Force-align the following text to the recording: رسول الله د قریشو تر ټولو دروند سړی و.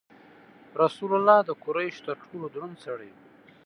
رسول 0.81 1.11
الله 1.17 1.37
د 1.43 1.49
قریشو 1.63 2.05
تر 2.07 2.17
ټولو 2.25 2.45
دروند 2.53 2.75
سړی 2.85 3.09
و. 3.11 3.17